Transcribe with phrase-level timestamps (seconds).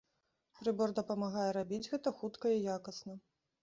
[0.59, 3.13] Прыбор дапамагае рабіць гэта хутка і якасна.